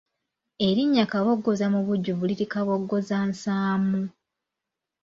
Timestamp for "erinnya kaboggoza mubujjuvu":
0.67-2.23